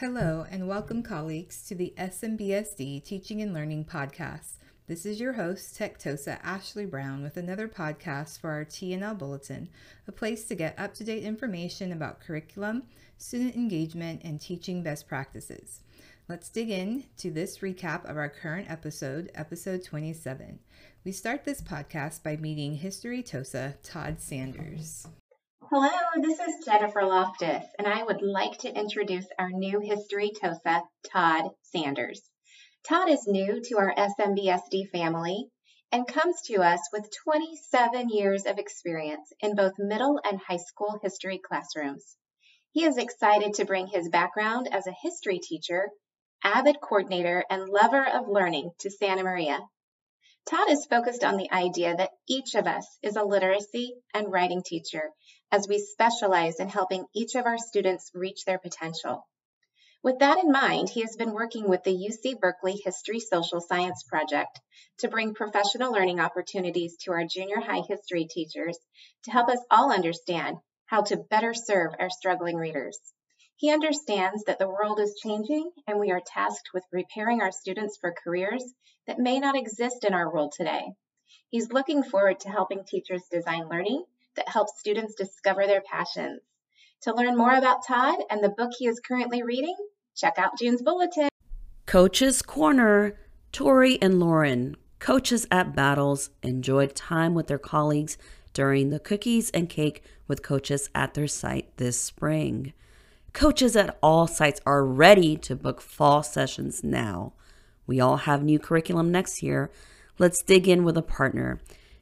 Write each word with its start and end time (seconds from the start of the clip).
Hello, 0.00 0.46
and 0.50 0.66
welcome, 0.66 1.02
colleagues, 1.02 1.62
to 1.66 1.74
the 1.74 1.92
SMBSD 1.98 3.04
Teaching 3.04 3.42
and 3.42 3.52
Learning 3.52 3.84
Podcast. 3.84 4.52
This 4.86 5.04
is 5.04 5.20
your 5.20 5.34
host, 5.34 5.78
Techtosa 5.78 6.38
Ashley 6.42 6.86
Brown, 6.86 7.22
with 7.22 7.36
another 7.36 7.68
podcast 7.68 8.40
for 8.40 8.48
our 8.48 8.64
TNL 8.64 9.18
Bulletin, 9.18 9.68
a 10.08 10.12
place 10.12 10.44
to 10.44 10.54
get 10.54 10.78
up 10.78 10.94
to 10.94 11.04
date 11.04 11.22
information 11.22 11.92
about 11.92 12.20
curriculum, 12.22 12.84
student 13.18 13.54
engagement, 13.56 14.22
and 14.24 14.40
teaching 14.40 14.82
best 14.82 15.06
practices. 15.06 15.80
Let's 16.30 16.48
dig 16.48 16.70
in 16.70 17.04
to 17.18 17.30
this 17.30 17.58
recap 17.58 18.08
of 18.08 18.16
our 18.16 18.30
current 18.30 18.70
episode, 18.70 19.30
episode 19.34 19.84
27. 19.84 20.60
We 21.04 21.12
start 21.12 21.44
this 21.44 21.60
podcast 21.60 22.22
by 22.22 22.36
meeting 22.36 22.76
History 22.76 23.22
Tosa 23.22 23.74
Todd 23.82 24.22
Sanders. 24.22 25.06
Hello, 25.72 25.88
this 26.20 26.40
is 26.40 26.64
Jennifer 26.64 27.04
Loftus, 27.04 27.64
and 27.78 27.86
I 27.86 28.02
would 28.02 28.22
like 28.22 28.58
to 28.58 28.76
introduce 28.76 29.26
our 29.38 29.50
new 29.50 29.78
History 29.78 30.32
TOSA, 30.32 30.82
Todd 31.12 31.52
Sanders. 31.62 32.28
Todd 32.88 33.08
is 33.08 33.28
new 33.28 33.60
to 33.62 33.78
our 33.78 33.94
SMBSD 33.94 34.90
family 34.90 35.46
and 35.92 36.08
comes 36.08 36.42
to 36.46 36.56
us 36.56 36.80
with 36.92 37.14
27 37.22 38.08
years 38.08 38.46
of 38.46 38.58
experience 38.58 39.32
in 39.38 39.54
both 39.54 39.74
middle 39.78 40.18
and 40.28 40.40
high 40.40 40.56
school 40.56 40.98
history 41.04 41.38
classrooms. 41.38 42.16
He 42.72 42.82
is 42.82 42.98
excited 42.98 43.54
to 43.54 43.64
bring 43.64 43.86
his 43.86 44.08
background 44.08 44.68
as 44.72 44.88
a 44.88 44.96
history 45.04 45.38
teacher, 45.38 45.88
avid 46.42 46.80
coordinator, 46.80 47.44
and 47.48 47.68
lover 47.68 48.04
of 48.04 48.26
learning 48.26 48.72
to 48.80 48.90
Santa 48.90 49.22
Maria. 49.22 49.60
Todd 50.46 50.70
is 50.70 50.86
focused 50.86 51.22
on 51.22 51.36
the 51.36 51.50
idea 51.52 51.94
that 51.94 52.12
each 52.28 52.54
of 52.54 52.66
us 52.66 52.86
is 53.02 53.16
a 53.16 53.24
literacy 53.24 53.94
and 54.14 54.32
writing 54.32 54.62
teacher 54.62 55.10
as 55.52 55.68
we 55.68 55.78
specialize 55.78 56.60
in 56.60 56.68
helping 56.68 57.06
each 57.14 57.34
of 57.34 57.46
our 57.46 57.58
students 57.58 58.10
reach 58.14 58.44
their 58.44 58.58
potential. 58.58 59.26
With 60.02 60.20
that 60.20 60.38
in 60.38 60.50
mind, 60.50 60.88
he 60.88 61.02
has 61.02 61.14
been 61.16 61.32
working 61.32 61.68
with 61.68 61.84
the 61.84 61.92
UC 61.92 62.40
Berkeley 62.40 62.80
History 62.82 63.20
Social 63.20 63.60
Science 63.60 64.02
Project 64.02 64.58
to 64.98 65.08
bring 65.08 65.34
professional 65.34 65.92
learning 65.92 66.20
opportunities 66.20 66.96
to 67.02 67.12
our 67.12 67.24
junior 67.24 67.60
high 67.60 67.82
history 67.86 68.24
teachers 68.24 68.78
to 69.24 69.30
help 69.30 69.48
us 69.50 69.62
all 69.70 69.92
understand 69.92 70.56
how 70.86 71.02
to 71.02 71.18
better 71.18 71.52
serve 71.52 71.92
our 71.98 72.08
struggling 72.08 72.56
readers. 72.56 72.98
He 73.60 73.70
understands 73.70 74.44
that 74.44 74.58
the 74.58 74.70
world 74.70 74.98
is 75.00 75.20
changing 75.22 75.70
and 75.86 76.00
we 76.00 76.10
are 76.10 76.22
tasked 76.26 76.70
with 76.72 76.88
preparing 76.90 77.42
our 77.42 77.52
students 77.52 77.98
for 78.00 78.14
careers 78.24 78.64
that 79.06 79.18
may 79.18 79.38
not 79.38 79.54
exist 79.54 80.02
in 80.02 80.14
our 80.14 80.32
world 80.32 80.54
today. 80.56 80.94
He's 81.50 81.70
looking 81.70 82.02
forward 82.02 82.40
to 82.40 82.48
helping 82.48 82.84
teachers 82.84 83.24
design 83.30 83.68
learning 83.68 84.04
that 84.36 84.48
helps 84.48 84.80
students 84.80 85.14
discover 85.14 85.66
their 85.66 85.82
passions. 85.82 86.40
To 87.02 87.14
learn 87.14 87.36
more 87.36 87.54
about 87.54 87.86
Todd 87.86 88.20
and 88.30 88.42
the 88.42 88.48
book 88.48 88.70
he 88.78 88.86
is 88.86 88.98
currently 88.98 89.42
reading, 89.42 89.76
check 90.16 90.38
out 90.38 90.58
June's 90.58 90.80
Bulletin. 90.80 91.28
Coach's 91.84 92.40
Corner, 92.40 93.18
Tori 93.52 94.00
and 94.00 94.18
Lauren, 94.18 94.74
coaches 95.00 95.46
at 95.50 95.76
Battles, 95.76 96.30
enjoyed 96.42 96.94
time 96.94 97.34
with 97.34 97.48
their 97.48 97.58
colleagues 97.58 98.16
during 98.54 98.88
the 98.88 98.98
cookies 98.98 99.50
and 99.50 99.68
cake 99.68 100.02
with 100.26 100.42
coaches 100.42 100.88
at 100.94 101.12
their 101.12 101.28
site 101.28 101.76
this 101.76 102.00
spring. 102.00 102.72
Coaches 103.32 103.76
at 103.76 103.96
all 104.02 104.26
sites 104.26 104.60
are 104.66 104.84
ready 104.84 105.36
to 105.36 105.54
book 105.54 105.80
fall 105.80 106.22
sessions 106.22 106.82
now. 106.82 107.32
We 107.86 108.00
all 108.00 108.18
have 108.18 108.42
new 108.42 108.58
curriculum 108.58 109.12
next 109.12 109.42
year. 109.42 109.70
Let's 110.18 110.42
dig 110.42 110.66
in 110.68 110.84
with 110.84 110.96
a 110.96 111.02
partner. 111.02 111.60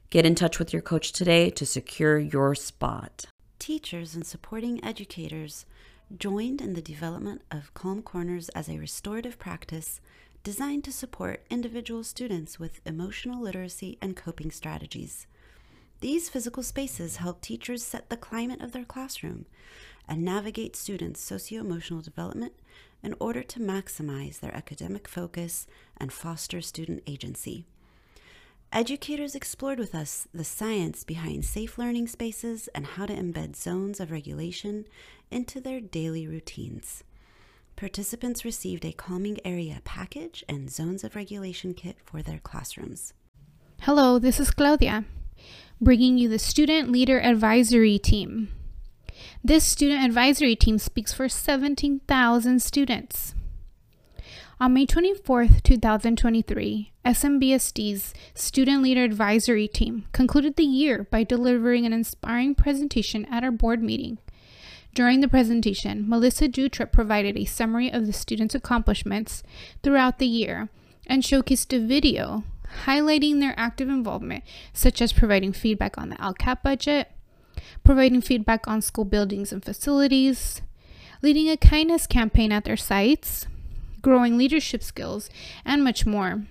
Get 0.09 0.25
in 0.25 0.33
touch 0.33 0.57
with 0.57 0.73
your 0.73 0.81
coach 0.81 1.11
today 1.11 1.51
to 1.51 1.65
secure 1.67 2.17
your 2.17 2.55
spot. 2.55 3.25
Teachers 3.59 4.15
and 4.15 4.25
supporting 4.25 4.83
educators 4.83 5.65
joined 6.17 6.61
in 6.61 6.73
the 6.73 6.81
development 6.81 7.43
of 7.51 7.73
Calm 7.75 8.01
Corners 8.01 8.49
as 8.49 8.67
a 8.67 8.79
restorative 8.79 9.37
practice 9.37 10.01
designed 10.43 10.83
to 10.85 10.91
support 10.91 11.45
individual 11.51 12.03
students 12.03 12.59
with 12.59 12.81
emotional 12.85 13.39
literacy 13.39 13.99
and 14.01 14.15
coping 14.15 14.49
strategies. 14.49 15.27
These 16.01 16.29
physical 16.29 16.63
spaces 16.63 17.17
help 17.17 17.41
teachers 17.41 17.85
set 17.85 18.09
the 18.09 18.17
climate 18.17 18.61
of 18.61 18.71
their 18.71 18.85
classroom 18.85 19.45
and 20.09 20.25
navigate 20.25 20.75
students' 20.75 21.21
socio 21.21 21.61
emotional 21.61 22.01
development 22.01 22.53
in 23.01 23.15
order 23.19 23.43
to 23.43 23.59
maximize 23.59 24.39
their 24.39 24.53
academic 24.53 25.07
focus 25.07 25.67
and 25.95 26.11
foster 26.11 26.59
student 26.59 27.03
agency. 27.07 27.65
Educators 28.73 29.35
explored 29.35 29.79
with 29.79 29.95
us 29.95 30.27
the 30.33 30.43
science 30.43 31.03
behind 31.03 31.45
safe 31.45 31.77
learning 31.77 32.07
spaces 32.07 32.67
and 32.75 32.85
how 32.85 33.05
to 33.05 33.15
embed 33.15 33.55
zones 33.55 33.99
of 33.99 34.11
regulation 34.11 34.85
into 35.31 35.61
their 35.61 35.79
daily 35.79 36.27
routines. 36.27 37.03
Participants 37.75 38.43
received 38.43 38.83
a 38.83 38.91
calming 38.91 39.39
area 39.45 39.79
package 39.85 40.43
and 40.49 40.69
zones 40.69 41.03
of 41.03 41.15
regulation 41.15 41.73
kit 41.73 41.97
for 42.03 42.21
their 42.21 42.39
classrooms. 42.39 43.13
Hello, 43.81 44.19
this 44.19 44.39
is 44.39 44.51
Claudia, 44.51 45.05
bringing 45.79 46.17
you 46.17 46.27
the 46.27 46.37
Student 46.37 46.91
Leader 46.91 47.21
Advisory 47.21 47.97
Team. 47.97 48.49
This 49.43 49.63
student 49.63 50.03
advisory 50.03 50.55
team 50.55 50.77
speaks 50.77 51.13
for 51.13 51.29
17,000 51.29 52.61
students. 52.61 53.35
On 54.61 54.73
May 54.73 54.85
24, 54.85 55.47
2023, 55.63 56.91
SMBSD's 57.05 58.13
Student 58.33 58.83
Leader 58.83 59.05
Advisory 59.05 59.69
Team 59.69 60.05
concluded 60.11 60.57
the 60.57 60.65
year 60.65 61.07
by 61.09 61.23
delivering 61.23 61.85
an 61.85 61.93
inspiring 61.93 62.55
presentation 62.55 63.25
at 63.31 63.43
our 63.43 63.51
board 63.51 63.81
meeting. 63.81 64.17
During 64.93 65.21
the 65.21 65.29
presentation, 65.29 66.09
Melissa 66.09 66.49
Dutra 66.49 66.91
provided 66.91 67.37
a 67.37 67.45
summary 67.45 67.89
of 67.89 68.05
the 68.05 68.11
students' 68.11 68.53
accomplishments 68.53 69.43
throughout 69.81 70.19
the 70.19 70.27
year 70.27 70.67
and 71.07 71.23
showcased 71.23 71.73
a 71.73 71.79
video 71.79 72.43
highlighting 72.85 73.39
their 73.39 73.53
active 73.57 73.89
involvement, 73.89 74.43
such 74.73 75.01
as 75.01 75.13
providing 75.13 75.53
feedback 75.53 75.97
on 75.97 76.09
the 76.09 76.15
LCAP 76.17 76.61
budget, 76.63 77.11
providing 77.83 78.21
feedback 78.21 78.67
on 78.67 78.81
school 78.81 79.05
buildings 79.05 79.51
and 79.51 79.63
facilities, 79.63 80.61
leading 81.21 81.49
a 81.49 81.57
kindness 81.57 82.07
campaign 82.07 82.51
at 82.51 82.65
their 82.65 82.77
sites, 82.77 83.47
growing 84.01 84.37
leadership 84.37 84.83
skills, 84.83 85.29
and 85.65 85.83
much 85.83 86.05
more. 86.05 86.43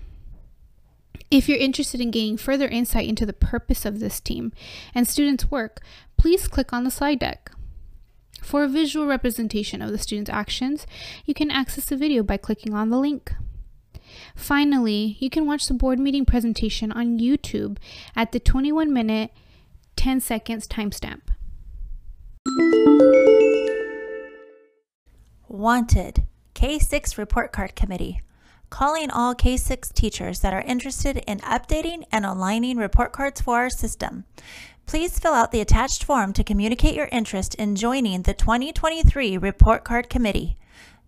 If 1.31 1.47
you're 1.47 1.59
interested 1.59 2.01
in 2.01 2.11
gaining 2.11 2.37
further 2.37 2.67
insight 2.67 3.07
into 3.07 3.25
the 3.25 3.33
purpose 3.33 3.85
of 3.85 3.99
this 3.99 4.19
team 4.19 4.51
and 4.95 5.07
students' 5.07 5.51
work, 5.51 5.79
please 6.17 6.47
click 6.47 6.73
on 6.73 6.83
the 6.83 6.91
slide 6.91 7.19
deck. 7.19 7.51
For 8.41 8.63
a 8.63 8.67
visual 8.67 9.05
representation 9.05 9.81
of 9.81 9.91
the 9.91 9.97
students' 9.97 10.31
actions, 10.31 10.87
you 11.25 11.33
can 11.33 11.51
access 11.51 11.85
the 11.85 11.97
video 11.97 12.23
by 12.23 12.37
clicking 12.37 12.73
on 12.73 12.89
the 12.89 12.97
link. 12.97 13.33
Finally, 14.35 15.17
you 15.19 15.29
can 15.29 15.45
watch 15.45 15.67
the 15.67 15.73
board 15.73 15.99
meeting 15.99 16.25
presentation 16.25 16.91
on 16.91 17.19
YouTube 17.19 17.77
at 18.15 18.31
the 18.31 18.39
21 18.39 18.91
minute 18.91 19.31
10 19.99 20.21
seconds 20.21 20.65
timestamp. 20.65 21.23
Wanted 25.49 26.23
K6 26.55 27.17
Report 27.17 27.51
Card 27.51 27.75
Committee, 27.75 28.21
calling 28.69 29.11
all 29.11 29.35
K6 29.35 29.91
teachers 29.91 30.39
that 30.39 30.53
are 30.53 30.61
interested 30.61 31.17
in 31.27 31.39
updating 31.39 32.05
and 32.13 32.25
aligning 32.25 32.77
report 32.77 33.11
cards 33.11 33.41
for 33.41 33.57
our 33.57 33.69
system. 33.69 34.23
Please 34.85 35.19
fill 35.19 35.33
out 35.33 35.51
the 35.51 35.59
attached 35.59 36.05
form 36.05 36.31
to 36.31 36.45
communicate 36.45 36.95
your 36.95 37.09
interest 37.11 37.53
in 37.55 37.75
joining 37.75 38.21
the 38.21 38.33
2023 38.33 39.37
Report 39.37 39.83
Card 39.83 40.09
Committee. 40.09 40.55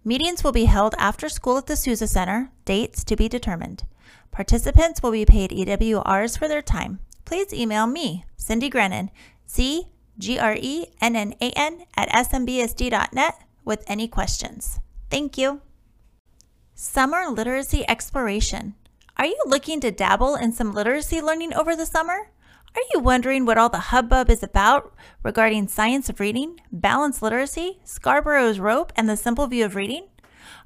Meetings 0.04 0.44
will 0.44 0.52
be 0.52 0.66
held 0.66 0.96
after 0.98 1.30
school 1.30 1.58
at 1.58 1.68
the 1.68 1.78
Sousa 1.78 2.08
Center, 2.08 2.52
dates 2.66 3.06
to 3.06 3.16
be 3.16 3.30
determined. 3.30 3.86
Participants 4.32 5.02
will 5.02 5.12
be 5.12 5.26
paid 5.26 5.52
EWRs 5.52 6.38
for 6.38 6.50
their 6.50 6.62
time. 6.62 7.00
Please 7.26 7.54
email 7.54 7.88
me, 7.88 8.26
Cindy 8.38 8.70
Grennan, 8.70 9.12
C 9.46 9.88
G 10.18 10.38
R 10.40 10.56
E 10.60 10.88
N 11.00 11.16
N 11.16 11.34
A 11.42 11.52
N 11.52 11.86
at 11.96 12.10
smbsd.net 12.10 13.36
with 13.66 13.84
any 13.88 14.08
questions. 14.08 14.80
Thank 15.10 15.38
you. 15.38 15.62
Summer 16.74 17.28
Literacy 17.30 17.86
Exploration. 17.88 18.76
Are 19.18 19.26
you 19.26 19.38
looking 19.46 19.80
to 19.82 19.92
dabble 19.92 20.36
in 20.36 20.52
some 20.52 20.74
literacy 20.74 21.22
learning 21.22 21.54
over 21.54 21.76
the 21.76 21.86
summer? 21.86 22.32
Are 22.74 22.82
you 22.94 23.02
wondering 23.02 23.46
what 23.46 23.58
all 23.58 23.70
the 23.70 23.92
hubbub 23.92 24.30
is 24.30 24.42
about 24.42 24.94
regarding 25.24 25.68
science 25.68 26.08
of 26.08 26.20
reading, 26.20 26.60
balanced 26.72 27.22
literacy, 27.22 27.82
Scarborough's 27.84 28.60
rope, 28.60 28.94
and 28.96 29.10
the 29.10 29.18
simple 29.18 29.46
view 29.48 29.66
of 29.66 29.76
reading? 29.76 30.08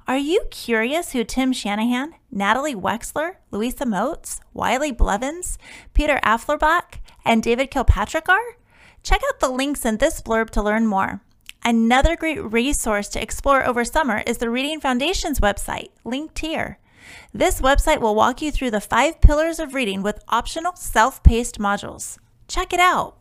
Are 0.08 0.16
you 0.16 0.42
curious 0.52 1.10
who 1.10 1.24
Tim 1.24 1.52
Shanahan, 1.52 2.14
Natalie 2.30 2.76
Wexler, 2.76 3.36
Louisa 3.50 3.84
Moats, 3.84 4.40
Wiley 4.54 4.92
Blevins, 4.92 5.58
Peter 5.94 6.20
Afflerbach, 6.22 7.00
and 7.24 7.42
David 7.42 7.72
Kilpatrick 7.72 8.28
are? 8.28 8.56
Check 9.02 9.20
out 9.26 9.40
the 9.40 9.48
links 9.48 9.84
in 9.84 9.96
this 9.96 10.20
blurb 10.20 10.50
to 10.50 10.62
learn 10.62 10.86
more. 10.86 11.22
Another 11.64 12.14
great 12.14 12.40
resource 12.40 13.08
to 13.08 13.20
explore 13.20 13.66
over 13.66 13.84
summer 13.84 14.22
is 14.28 14.38
the 14.38 14.48
Reading 14.48 14.78
Foundation's 14.78 15.40
website, 15.40 15.88
linked 16.04 16.38
here. 16.38 16.78
This 17.34 17.60
website 17.60 18.00
will 18.00 18.14
walk 18.14 18.40
you 18.40 18.52
through 18.52 18.70
the 18.70 18.80
five 18.80 19.20
pillars 19.20 19.58
of 19.58 19.74
reading 19.74 20.04
with 20.04 20.22
optional 20.28 20.76
self 20.76 21.20
paced 21.24 21.58
modules. 21.58 22.18
Check 22.46 22.72
it 22.72 22.78
out. 22.78 23.16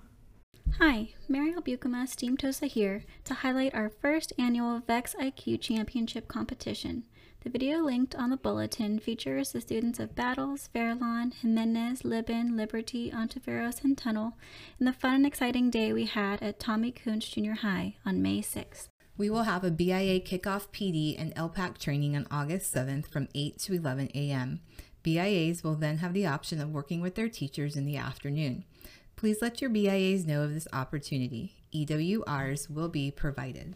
Hi, 0.80 1.14
Merial 1.30 1.62
Buikema, 1.62 2.06
Steam 2.06 2.36
Tosa 2.36 2.66
here 2.66 3.06
to 3.24 3.34
highlight 3.34 3.74
our 3.74 3.88
first 3.88 4.34
annual 4.38 4.82
VEX 4.86 5.16
IQ 5.16 5.62
Championship 5.62 6.28
competition. 6.28 7.06
The 7.46 7.50
video 7.50 7.78
linked 7.78 8.14
on 8.14 8.30
the 8.30 8.36
bulletin 8.36 9.00
features 9.00 9.54
the 9.54 9.62
students 9.62 10.02
of 10.02 10.16
Battles, 10.16 10.68
Fairlawn, 10.74 11.32
Jimenez, 11.32 12.02
Libin, 12.04 12.58
Liberty, 12.58 13.10
Ontiveros, 13.10 13.86
and 13.86 13.96
Tunnell 13.96 14.34
in 14.78 14.86
the 14.86 14.92
fun 14.92 15.14
and 15.14 15.26
exciting 15.26 15.70
day 15.70 15.94
we 15.94 16.08
had 16.08 16.44
at 16.44 16.60
Tommie 16.60 16.92
Kunst 16.92 17.32
Junior 17.34 17.54
High 17.54 17.96
on 18.06 18.22
May 18.22 18.42
6th. 18.42 18.90
We 19.18 19.30
will 19.30 19.44
have 19.44 19.64
a 19.64 19.72
BIA 19.72 20.20
kickoff 20.20 20.68
PD 20.74 21.16
and 21.18 21.34
LPAC 21.36 21.78
training 21.78 22.18
on 22.18 22.28
August 22.30 22.76
7th 22.76 23.08
from 23.08 23.30
8 23.34 23.58
to 23.60 23.76
11 23.76 24.10
a.m. 24.14 24.60
BIAs 25.04 25.64
will 25.64 25.76
then 25.76 26.00
have 26.00 26.14
the 26.14 26.26
option 26.26 26.60
of 26.60 26.72
working 26.72 27.00
with 27.00 27.16
their 27.16 27.30
teachers 27.30 27.78
in 27.78 27.86
the 27.86 27.96
afternoon. 27.96 28.66
Please 29.16 29.42
let 29.42 29.62
your 29.62 29.70
BIAs 29.70 30.26
know 30.26 30.44
of 30.44 30.54
this 30.54 30.68
opportunity. 30.74 31.56
EWRs 31.74 32.70
will 32.70 32.90
be 32.90 33.12
provided. 33.12 33.76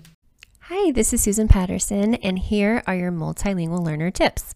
Hi, 0.64 0.92
this 0.92 1.14
is 1.14 1.24
Susan 1.24 1.48
Patterson, 1.48 2.16
and 2.16 2.38
here 2.38 2.84
are 2.86 2.96
your 2.96 3.12
multilingual 3.12 3.84
learner 3.84 4.12
tips. 4.12 4.54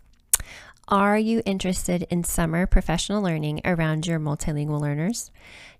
Are 0.89 1.17
you 1.17 1.41
interested 1.45 2.05
in 2.09 2.25
summer 2.25 2.67
professional 2.67 3.23
learning 3.23 3.61
around 3.63 4.05
your 4.05 4.19
multilingual 4.19 4.81
learners? 4.81 5.31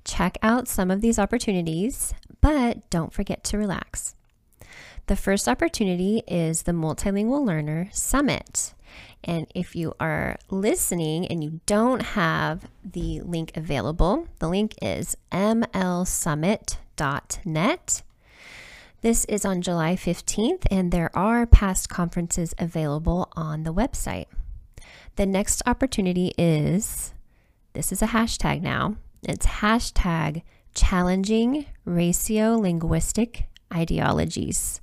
Check 0.05 0.37
out 0.41 0.69
some 0.69 0.89
of 0.89 1.01
these 1.01 1.19
opportunities, 1.19 2.13
but 2.39 2.89
don't 2.89 3.11
forget 3.11 3.43
to 3.45 3.57
relax. 3.57 4.15
The 5.07 5.17
first 5.17 5.49
opportunity 5.49 6.23
is 6.27 6.63
the 6.63 6.71
Multilingual 6.71 7.45
Learner 7.45 7.89
Summit. 7.91 8.73
And 9.23 9.47
if 9.55 9.75
you 9.75 9.93
are 9.99 10.37
listening 10.49 11.27
and 11.27 11.43
you 11.43 11.61
don't 11.65 12.01
have 12.01 12.65
the 12.83 13.21
link 13.21 13.51
available, 13.55 14.27
the 14.39 14.49
link 14.49 14.75
is 14.81 15.15
mlsummit.net 15.31 18.03
this 19.03 19.25
is 19.25 19.43
on 19.43 19.61
July 19.61 19.97
15th, 19.97 20.65
and 20.71 20.89
there 20.89 21.11
are 21.13 21.45
past 21.45 21.89
conferences 21.89 22.55
available 22.57 23.27
on 23.35 23.63
the 23.63 23.73
website. 23.73 24.27
The 25.17 25.25
next 25.25 25.61
opportunity 25.65 26.31
is 26.37 27.13
this 27.73 27.91
is 27.91 28.01
a 28.01 28.07
hashtag 28.07 28.61
now. 28.61 28.95
It's 29.21 29.45
hashtag 29.45 30.43
challenging 30.73 31.65
raciolinguistic 31.85 33.43
ideologies. 33.73 34.79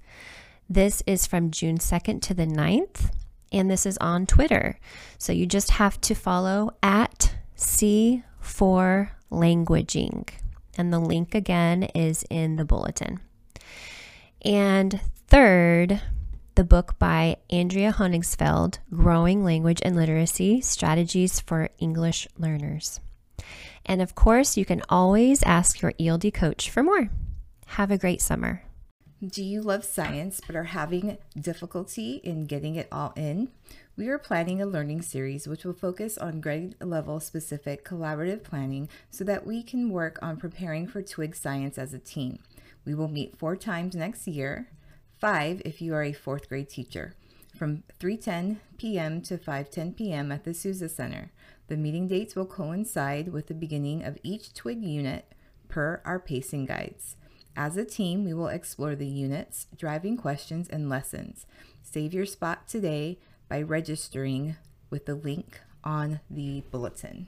This 0.68 1.02
is 1.06 1.26
from 1.26 1.50
June 1.50 1.78
2nd 1.78 2.20
to 2.20 2.34
the 2.34 2.46
9th, 2.46 3.12
and 3.52 3.70
this 3.70 3.86
is 3.86 3.98
on 3.98 4.26
Twitter. 4.26 4.78
So 5.18 5.32
you 5.32 5.46
just 5.46 5.72
have 5.72 6.00
to 6.02 6.14
follow 6.14 6.72
at 6.82 7.34
C4 7.56 9.10
Languaging. 9.30 10.28
And 10.76 10.92
the 10.92 10.98
link 10.98 11.34
again 11.34 11.84
is 11.94 12.24
in 12.30 12.56
the 12.56 12.64
bulletin. 12.64 13.20
And 14.42 15.00
third, 15.26 16.00
the 16.54 16.64
book 16.64 16.98
by 16.98 17.36
Andrea 17.50 17.92
Honigsfeld, 17.92 18.78
Growing 18.94 19.44
Language 19.44 19.80
and 19.84 19.96
Literacy 19.96 20.60
Strategies 20.60 21.40
for 21.40 21.68
English 21.78 22.28
Learners. 22.38 23.00
And 23.86 24.00
of 24.00 24.14
course, 24.14 24.56
you 24.56 24.64
can 24.64 24.82
always 24.88 25.42
ask 25.42 25.80
your 25.80 25.92
ELD 25.98 26.32
coach 26.34 26.70
for 26.70 26.82
more. 26.82 27.10
Have 27.66 27.90
a 27.90 27.98
great 27.98 28.20
summer. 28.20 28.62
Do 29.22 29.44
you 29.44 29.60
love 29.60 29.84
science 29.84 30.40
but 30.46 30.56
are 30.56 30.64
having 30.64 31.18
difficulty 31.38 32.22
in 32.24 32.46
getting 32.46 32.76
it 32.76 32.88
all 32.90 33.12
in? 33.16 33.50
We 33.94 34.08
are 34.08 34.16
planning 34.16 34.62
a 34.62 34.66
learning 34.66 35.02
series 35.02 35.46
which 35.46 35.62
will 35.62 35.74
focus 35.74 36.16
on 36.16 36.40
grade 36.40 36.74
level 36.80 37.20
specific 37.20 37.84
collaborative 37.84 38.42
planning 38.42 38.88
so 39.10 39.22
that 39.24 39.46
we 39.46 39.62
can 39.62 39.90
work 39.90 40.18
on 40.22 40.38
preparing 40.38 40.86
for 40.86 41.02
Twig 41.02 41.36
Science 41.36 41.76
as 41.76 41.92
a 41.92 41.98
team. 41.98 42.38
We 42.86 42.94
will 42.94 43.08
meet 43.08 43.36
four 43.36 43.56
times 43.56 43.94
next 43.94 44.26
year, 44.26 44.68
five 45.18 45.60
if 45.66 45.82
you 45.82 45.92
are 45.92 46.02
a 46.02 46.14
fourth 46.14 46.48
grade 46.48 46.70
teacher, 46.70 47.12
from 47.54 47.82
3:10 48.00 48.56
p.m. 48.78 49.20
to 49.20 49.36
5:10 49.36 49.96
p.m. 49.96 50.32
at 50.32 50.44
the 50.44 50.54
Sousa 50.54 50.88
Center. 50.88 51.30
The 51.68 51.76
meeting 51.76 52.08
dates 52.08 52.34
will 52.34 52.46
coincide 52.46 53.28
with 53.28 53.48
the 53.48 53.54
beginning 53.54 54.02
of 54.02 54.16
each 54.22 54.54
twig 54.54 54.82
unit 54.82 55.26
per 55.68 56.00
our 56.06 56.18
pacing 56.18 56.64
guides. 56.64 57.16
As 57.60 57.76
a 57.76 57.84
team, 57.84 58.24
we 58.24 58.32
will 58.32 58.48
explore 58.48 58.94
the 58.94 59.06
units, 59.06 59.66
driving 59.76 60.16
questions, 60.16 60.66
and 60.66 60.88
lessons. 60.88 61.44
Save 61.82 62.14
your 62.14 62.24
spot 62.24 62.66
today 62.66 63.18
by 63.50 63.60
registering 63.60 64.56
with 64.88 65.04
the 65.04 65.14
link 65.14 65.60
on 65.84 66.20
the 66.30 66.62
bulletin. 66.70 67.26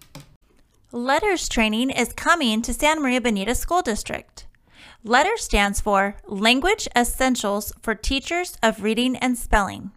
LETRS 0.90 1.50
training 1.50 1.90
is 1.90 2.14
coming 2.14 2.62
to 2.62 2.72
San 2.72 3.02
Maria 3.02 3.20
Bonita 3.20 3.54
School 3.54 3.82
District. 3.82 4.46
LETTER 5.04 5.36
stands 5.36 5.82
for 5.82 6.16
Language 6.26 6.88
Essentials 6.96 7.74
for 7.82 7.94
Teachers 7.94 8.56
of 8.62 8.82
Reading 8.82 9.16
and 9.16 9.36
Spelling. 9.36 9.90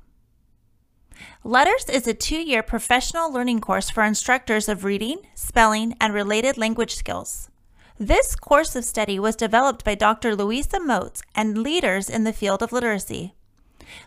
LETRS 1.45 1.89
is 1.89 2.07
a 2.07 2.13
two 2.13 2.41
year 2.41 2.61
professional 2.61 3.31
learning 3.31 3.61
course 3.61 3.89
for 3.89 4.03
instructors 4.03 4.67
of 4.67 4.83
reading, 4.83 5.19
spelling, 5.33 5.95
and 6.01 6.13
related 6.13 6.57
language 6.57 6.93
skills. 6.93 7.49
This 7.97 8.35
course 8.35 8.75
of 8.75 8.83
study 8.83 9.19
was 9.19 9.37
developed 9.37 9.85
by 9.85 9.95
Dr. 9.95 10.35
Louisa 10.35 10.81
Moats 10.81 11.21
and 11.33 11.57
leaders 11.57 12.09
in 12.09 12.25
the 12.25 12.33
field 12.33 12.61
of 12.61 12.73
literacy. 12.73 13.35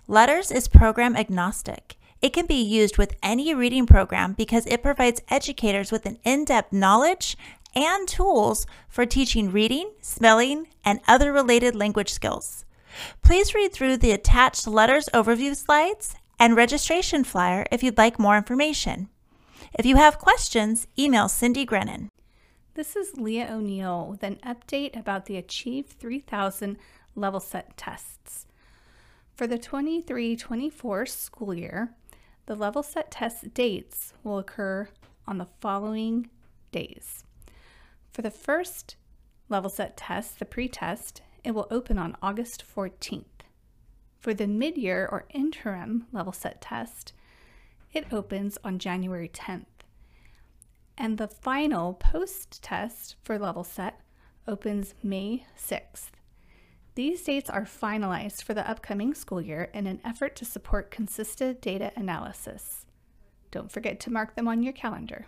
LETRS 0.06 0.54
is 0.54 0.68
program 0.68 1.16
agnostic. 1.16 1.96
It 2.20 2.34
can 2.34 2.44
be 2.44 2.60
used 2.60 2.98
with 2.98 3.16
any 3.22 3.54
reading 3.54 3.86
program 3.86 4.34
because 4.34 4.66
it 4.66 4.82
provides 4.82 5.22
educators 5.30 5.90
with 5.90 6.04
an 6.04 6.18
in 6.22 6.44
depth 6.44 6.70
knowledge 6.70 7.38
and 7.74 8.06
tools 8.06 8.66
for 8.90 9.06
teaching 9.06 9.50
reading, 9.50 9.92
spelling, 10.02 10.66
and 10.84 11.00
other 11.08 11.32
related 11.32 11.74
language 11.74 12.12
skills. 12.12 12.66
Please 13.22 13.54
read 13.54 13.72
through 13.72 13.96
the 13.96 14.12
attached 14.12 14.66
LETRS 14.66 15.08
overview 15.14 15.56
slides 15.56 16.14
and 16.38 16.54
registration 16.54 17.24
flyer 17.24 17.64
if 17.72 17.82
you'd 17.82 17.96
like 17.96 18.18
more 18.18 18.36
information. 18.36 19.08
If 19.72 19.86
you 19.86 19.96
have 19.96 20.18
questions, 20.18 20.86
email 20.98 21.30
Cindy 21.30 21.64
Grennan. 21.64 22.10
This 22.78 22.94
is 22.94 23.14
Leya 23.14 23.50
O'Neal 23.50 24.06
with 24.06 24.22
an 24.22 24.36
update 24.36 24.96
about 24.96 25.26
the 25.26 25.36
Achieve 25.36 25.86
3000 25.98 26.78
level 27.16 27.40
set 27.40 27.76
tests. 27.76 28.46
For 29.34 29.48
the 29.48 29.58
23 29.58 30.36
24 30.36 31.04
school 31.06 31.52
year, 31.52 31.96
the 32.46 32.54
level 32.54 32.84
set 32.84 33.10
test 33.10 33.52
dates 33.52 34.14
will 34.22 34.38
occur 34.38 34.86
on 35.26 35.38
the 35.38 35.48
following 35.60 36.30
days 36.70 37.24
for 38.12 38.22
the 38.22 38.30
first 38.30 38.94
level 39.48 39.70
set 39.70 39.96
test, 39.96 40.38
the 40.38 40.44
pre-test, 40.44 41.20
it 41.42 41.56
will 41.56 41.66
open 41.72 41.98
on 41.98 42.16
August 42.22 42.62
14th. 42.64 43.24
For 44.20 44.32
the 44.32 44.46
mid-year 44.46 45.08
or 45.10 45.24
interim 45.30 46.06
level 46.12 46.32
set 46.32 46.60
test, 46.60 47.12
it 47.92 48.12
opens 48.12 48.56
on 48.62 48.78
January 48.78 49.28
10th. 49.28 49.66
And 51.00 51.16
the 51.16 51.28
final 51.28 51.94
post 51.94 52.60
test 52.60 53.14
for 53.22 53.38
level 53.38 53.62
set 53.62 54.00
opens 54.48 54.94
May 55.00 55.46
6th. 55.56 56.10
These 56.96 57.22
dates 57.22 57.48
are 57.48 57.62
finalized 57.62 58.42
for 58.42 58.52
the 58.52 58.68
upcoming 58.68 59.14
school 59.14 59.40
year 59.40 59.70
in 59.72 59.86
an 59.86 60.00
effort 60.04 60.34
to 60.36 60.44
support 60.44 60.90
consistent 60.90 61.60
data 61.60 61.92
analysis. 61.94 62.84
Don't 63.52 63.70
forget 63.70 64.00
to 64.00 64.12
mark 64.12 64.34
them 64.34 64.48
on 64.48 64.64
your 64.64 64.72
calendar. 64.72 65.26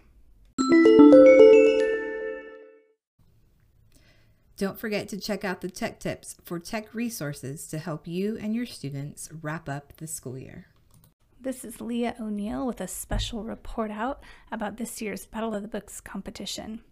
Don't 4.57 4.79
forget 4.79 5.09
to 5.11 5.21
check 5.21 5.45
out 5.45 5.61
the 5.61 5.71
tech 5.71 6.00
tips 6.00 6.35
for 6.43 6.59
tech 6.59 6.93
resources 6.93 7.69
to 7.69 7.79
help 7.79 8.09
you 8.09 8.37
and 8.37 8.57
your 8.57 8.67
students 8.67 9.31
wrap 9.41 9.69
up 9.69 9.93
the 9.99 10.09
school 10.09 10.37
year. 10.37 10.67
This 11.42 11.64
is 11.64 11.78
Leya 11.78 12.20
O'Neal 12.20 12.66
with 12.66 12.82
a 12.82 12.87
special 12.87 13.44
report 13.44 13.90
out 13.90 14.23
about 14.52 14.76
this 14.76 15.00
year's 15.00 15.25
Battle 15.25 15.54
of 15.54 15.62
the 15.62 15.68
Books 15.68 15.99
competition. 15.99 16.82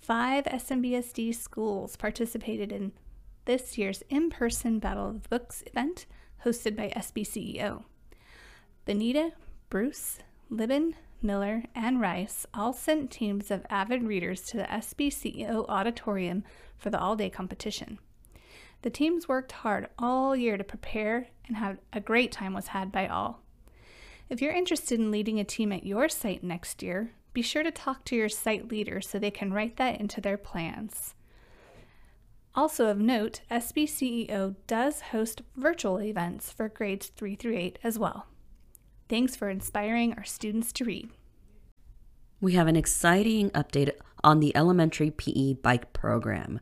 Five 0.00 0.44
SMBSD 0.44 1.34
schools 1.34 1.96
participated 1.96 2.70
in 2.70 2.92
this 3.46 3.76
year's 3.76 4.04
in 4.08 4.30
person 4.30 4.78
Battle 4.78 5.08
of 5.08 5.24
the 5.24 5.28
Books 5.28 5.64
event 5.66 6.06
hosted 6.44 6.76
by 6.76 6.90
SBCEO. 6.90 7.82
Bonita, 8.84 9.32
Bruce, 9.70 10.20
Libin, 10.48 10.94
Miller, 11.20 11.64
and 11.74 12.00
Rice 12.00 12.46
all 12.54 12.72
sent 12.72 13.10
teams 13.10 13.50
of 13.50 13.66
avid 13.68 14.04
readers 14.04 14.42
to 14.42 14.56
the 14.56 14.70
SBCEO 14.70 15.68
auditorium 15.68 16.44
for 16.76 16.90
the 16.90 17.00
all 17.00 17.16
day 17.16 17.28
competition. 17.28 17.98
The 18.82 18.90
teams 18.90 19.26
worked 19.26 19.50
hard 19.50 19.88
all 19.98 20.36
year 20.36 20.56
to 20.56 20.62
prepare, 20.62 21.26
and 21.48 21.56
had 21.56 21.78
a 21.92 22.00
great 22.00 22.30
time 22.30 22.54
was 22.54 22.68
had 22.68 22.92
by 22.92 23.08
all. 23.08 23.42
If 24.30 24.42
you're 24.42 24.52
interested 24.52 25.00
in 25.00 25.10
leading 25.10 25.40
a 25.40 25.44
team 25.44 25.72
at 25.72 25.86
your 25.86 26.08
site 26.08 26.44
next 26.44 26.82
year, 26.82 27.12
be 27.32 27.40
sure 27.40 27.62
to 27.62 27.70
talk 27.70 28.04
to 28.04 28.16
your 28.16 28.28
site 28.28 28.68
leader 28.68 29.00
so 29.00 29.18
they 29.18 29.30
can 29.30 29.52
write 29.52 29.76
that 29.76 30.00
into 30.00 30.20
their 30.20 30.36
plans. 30.36 31.14
Also 32.54 32.88
of 32.88 32.98
note, 32.98 33.40
SBCEO 33.50 34.56
does 34.66 35.00
host 35.12 35.42
virtual 35.56 36.00
events 36.00 36.50
for 36.50 36.68
grades 36.68 37.06
3 37.06 37.36
through 37.36 37.56
8 37.56 37.78
as 37.82 37.98
well. 37.98 38.26
Thanks 39.08 39.34
for 39.34 39.48
inspiring 39.48 40.12
our 40.14 40.24
students 40.24 40.72
to 40.74 40.84
read. 40.84 41.08
We 42.40 42.52
have 42.52 42.66
an 42.66 42.76
exciting 42.76 43.50
update 43.50 43.92
on 44.22 44.40
the 44.40 44.54
elementary 44.56 45.10
PE 45.10 45.54
bike 45.54 45.92
program. 45.92 46.60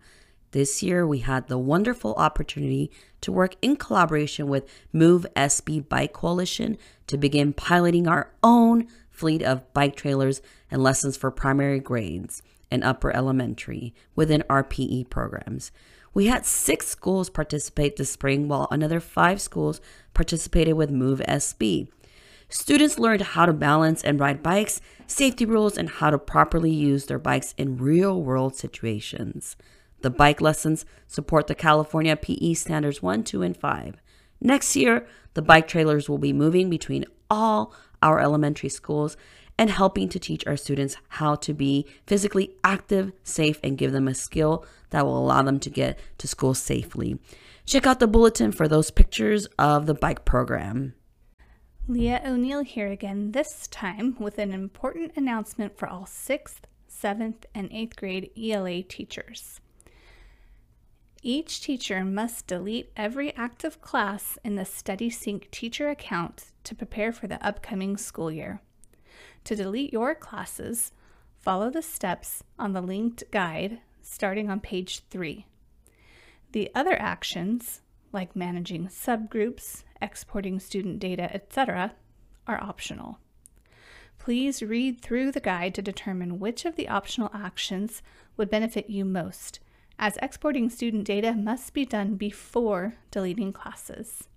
This 0.56 0.82
year, 0.82 1.06
we 1.06 1.18
had 1.18 1.48
the 1.48 1.58
wonderful 1.58 2.14
opportunity 2.14 2.90
to 3.20 3.30
work 3.30 3.56
in 3.60 3.76
collaboration 3.76 4.46
with 4.46 4.66
Move 4.90 5.26
SB 5.36 5.86
Bike 5.86 6.14
Coalition 6.14 6.78
to 7.08 7.18
begin 7.18 7.52
piloting 7.52 8.08
our 8.08 8.32
own 8.42 8.86
fleet 9.10 9.42
of 9.42 9.70
bike 9.74 9.96
trailers 9.96 10.40
and 10.70 10.82
lessons 10.82 11.14
for 11.14 11.30
primary 11.30 11.78
grades 11.78 12.42
and 12.70 12.82
upper 12.82 13.14
elementary 13.14 13.94
within 14.14 14.42
our 14.48 14.64
PE 14.64 15.04
programs. 15.04 15.72
We 16.14 16.28
had 16.28 16.46
six 16.46 16.88
schools 16.88 17.28
participate 17.28 17.96
this 17.96 18.12
spring, 18.12 18.48
while 18.48 18.66
another 18.70 18.98
five 18.98 19.42
schools 19.42 19.82
participated 20.14 20.72
with 20.72 20.90
Move 20.90 21.20
SB. 21.28 21.88
Students 22.48 22.98
learned 22.98 23.20
how 23.20 23.44
to 23.44 23.52
balance 23.52 24.02
and 24.02 24.18
ride 24.18 24.42
bikes, 24.42 24.80
safety 25.06 25.44
rules, 25.44 25.76
and 25.76 25.90
how 25.90 26.08
to 26.08 26.18
properly 26.18 26.70
use 26.70 27.04
their 27.04 27.18
bikes 27.18 27.54
in 27.58 27.76
real 27.76 28.22
world 28.22 28.56
situations. 28.56 29.54
The 30.06 30.10
bike 30.10 30.40
lessons 30.40 30.86
support 31.08 31.48
the 31.48 31.56
California 31.56 32.14
PE 32.14 32.54
Standards 32.54 33.02
1, 33.02 33.24
2, 33.24 33.42
and 33.42 33.56
5. 33.56 33.96
Next 34.40 34.76
year, 34.76 35.04
the 35.34 35.42
bike 35.42 35.66
trailers 35.66 36.08
will 36.08 36.18
be 36.18 36.32
moving 36.32 36.70
between 36.70 37.06
all 37.28 37.74
our 38.00 38.20
elementary 38.20 38.68
schools 38.68 39.16
and 39.58 39.68
helping 39.68 40.08
to 40.10 40.20
teach 40.20 40.46
our 40.46 40.56
students 40.56 40.96
how 41.08 41.34
to 41.34 41.52
be 41.52 41.88
physically 42.06 42.52
active, 42.62 43.10
safe, 43.24 43.58
and 43.64 43.76
give 43.76 43.90
them 43.90 44.06
a 44.06 44.14
skill 44.14 44.64
that 44.90 45.04
will 45.04 45.18
allow 45.18 45.42
them 45.42 45.58
to 45.58 45.70
get 45.70 45.98
to 46.18 46.28
school 46.28 46.54
safely. 46.54 47.18
Check 47.64 47.84
out 47.84 47.98
the 47.98 48.06
bulletin 48.06 48.52
for 48.52 48.68
those 48.68 48.92
pictures 48.92 49.46
of 49.58 49.86
the 49.86 49.94
bike 49.94 50.24
program. 50.24 50.94
Leya 51.88 52.24
O'Neal 52.24 52.62
here 52.62 52.92
again, 52.92 53.32
this 53.32 53.66
time 53.72 54.14
with 54.20 54.38
an 54.38 54.52
important 54.52 55.14
announcement 55.16 55.76
for 55.76 55.88
all 55.88 56.04
6th, 56.04 56.60
7th, 56.88 57.42
and 57.56 57.68
8th 57.70 57.96
grade 57.96 58.30
ELA 58.40 58.84
teachers. 58.84 59.60
Each 61.28 61.60
teacher 61.60 62.04
must 62.04 62.46
delete 62.46 62.92
every 62.96 63.34
active 63.34 63.80
class 63.80 64.38
in 64.44 64.54
the 64.54 64.62
StudySync 64.62 65.50
teacher 65.50 65.88
account 65.88 66.52
to 66.62 66.72
prepare 66.76 67.10
for 67.10 67.26
the 67.26 67.44
upcoming 67.44 67.96
school 67.96 68.30
year. 68.30 68.60
To 69.42 69.56
delete 69.56 69.92
your 69.92 70.14
classes, 70.14 70.92
follow 71.40 71.68
the 71.68 71.82
steps 71.82 72.44
on 72.60 72.74
the 72.74 72.80
linked 72.80 73.24
guide 73.32 73.80
starting 74.02 74.48
on 74.48 74.60
page 74.60 75.00
3. 75.10 75.44
The 76.52 76.70
other 76.76 76.96
actions, 76.96 77.80
like 78.12 78.36
managing 78.36 78.86
subgroups, 78.86 79.82
exporting 80.00 80.60
student 80.60 81.00
data, 81.00 81.34
etc., 81.34 81.96
are 82.46 82.62
optional. 82.62 83.18
Please 84.20 84.62
read 84.62 85.00
through 85.00 85.32
the 85.32 85.40
guide 85.40 85.74
to 85.74 85.82
determine 85.82 86.38
which 86.38 86.64
of 86.64 86.76
the 86.76 86.88
optional 86.88 87.32
actions 87.34 88.00
would 88.36 88.48
benefit 88.48 88.88
you 88.88 89.04
most, 89.04 89.58
as 89.98 90.18
exporting 90.22 90.68
student 90.68 91.04
data 91.04 91.32
must 91.32 91.72
be 91.72 91.84
done 91.84 92.16
before 92.16 92.94
deleting 93.10 93.52
classes. 93.52 94.28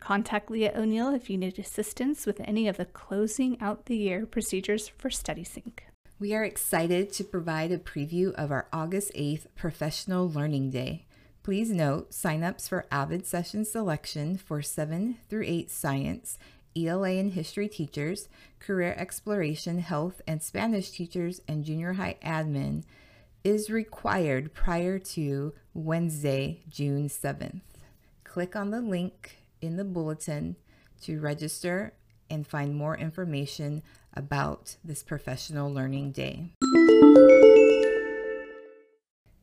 Contact 0.00 0.48
Leya 0.48 0.76
O'Neal 0.76 1.14
if 1.14 1.30
you 1.30 1.38
need 1.38 1.58
assistance 1.58 2.26
with 2.26 2.40
any 2.44 2.66
of 2.66 2.76
the 2.76 2.84
closing 2.84 3.60
out 3.60 3.86
the 3.86 3.96
year 3.96 4.26
procedures 4.26 4.88
for 4.88 5.08
StudySync. 5.08 5.78
We 6.18 6.34
are 6.34 6.44
excited 6.44 7.12
to 7.14 7.24
provide 7.24 7.72
a 7.72 7.78
preview 7.78 8.32
of 8.34 8.50
our 8.50 8.68
August 8.72 9.12
8th 9.14 9.46
Professional 9.56 10.28
Learning 10.28 10.70
Day. 10.70 11.06
Please 11.42 11.70
note 11.70 12.10
signups 12.10 12.68
for 12.68 12.86
Avid 12.90 13.26
Session 13.26 13.64
Selection 13.64 14.36
for 14.36 14.62
7 14.62 15.16
through 15.28 15.44
8 15.44 15.70
Science, 15.70 16.38
ELA 16.76 17.10
and 17.10 17.32
History 17.32 17.68
teachers, 17.68 18.28
Career 18.60 18.94
Exploration, 18.96 19.78
Health 19.80 20.20
and 20.26 20.42
Spanish 20.42 20.90
teachers, 20.90 21.40
and 21.48 21.64
Junior 21.64 21.94
High 21.94 22.16
Admin 22.24 22.84
is 23.44 23.70
required 23.70 24.54
prior 24.54 24.98
to 24.98 25.52
Wednesday, 25.74 26.62
June 26.68 27.08
7th. 27.08 27.60
Click 28.24 28.54
on 28.54 28.70
the 28.70 28.80
link 28.80 29.38
in 29.60 29.76
the 29.76 29.84
bulletin 29.84 30.56
to 31.02 31.20
register 31.20 31.92
and 32.30 32.46
find 32.46 32.74
more 32.74 32.96
information 32.96 33.82
about 34.14 34.76
this 34.84 35.02
professional 35.02 35.72
learning 35.72 36.12
day. 36.12 36.50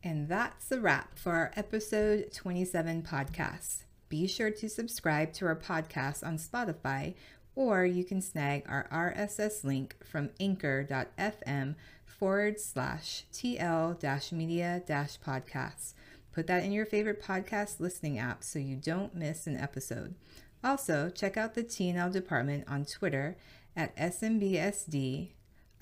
And 0.01 0.27
that's 0.27 0.71
a 0.71 0.79
wrap 0.79 1.17
for 1.17 1.33
our 1.33 1.51
episode 1.55 2.31
27 2.31 3.03
podcast. 3.03 3.83
Be 4.07 4.27
sure 4.27 4.49
to 4.49 4.69
subscribe 4.69 5.33
to 5.33 5.45
our 5.45 5.55
podcast 5.55 6.25
on 6.25 6.37
Spotify, 6.37 7.13
or 7.53 7.85
you 7.85 8.03
can 8.03 8.21
snag 8.21 8.63
our 8.67 8.87
RSS 8.91 9.63
link 9.63 9.97
from 10.03 10.29
anchor.fm 10.39 11.75
forward 12.09 12.59
slash 12.59 13.25
TL 13.31 13.99
dash 13.99 14.31
media 14.31 14.81
dash 14.85 15.19
podcasts. 15.19 15.93
Put 16.33 16.47
that 16.47 16.63
in 16.63 16.71
your 16.71 16.85
favorite 16.85 17.21
podcast 17.21 17.79
listening 17.79 18.19
app 18.19 18.43
so 18.43 18.59
you 18.59 18.75
don't 18.75 19.15
miss 19.15 19.47
an 19.47 19.57
episode. 19.57 20.15
Also, 20.63 21.09
check 21.09 21.37
out 21.37 21.53
the 21.53 21.63
TNL 21.63 22.11
department 22.11 22.65
on 22.67 22.85
Twitter 22.85 23.37
at 23.75 23.95
SMBSD 23.95 25.29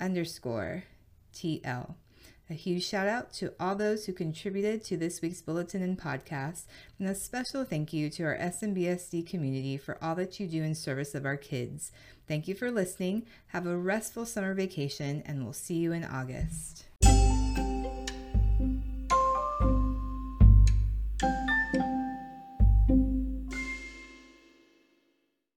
underscore 0.00 0.84
TL. 1.34 1.94
A 2.50 2.54
huge 2.54 2.86
shout 2.86 3.06
out 3.06 3.30
to 3.34 3.52
all 3.60 3.74
those 3.74 4.06
who 4.06 4.14
contributed 4.14 4.82
to 4.84 4.96
this 4.96 5.20
week's 5.20 5.42
bulletin 5.42 5.82
and 5.82 6.00
podcast, 6.00 6.62
and 6.98 7.06
a 7.06 7.14
special 7.14 7.62
thank 7.62 7.92
you 7.92 8.08
to 8.08 8.22
our 8.24 8.38
SMBSD 8.38 9.28
community 9.28 9.76
for 9.76 10.02
all 10.02 10.14
that 10.14 10.40
you 10.40 10.46
do 10.46 10.62
in 10.62 10.74
service 10.74 11.14
of 11.14 11.26
our 11.26 11.36
kids. 11.36 11.92
Thank 12.26 12.48
you 12.48 12.54
for 12.54 12.70
listening. 12.70 13.26
Have 13.48 13.66
a 13.66 13.76
restful 13.76 14.24
summer 14.24 14.54
vacation, 14.54 15.22
and 15.26 15.44
we'll 15.44 15.52
see 15.52 15.74
you 15.74 15.92
in 15.92 16.04
August. 16.04 16.87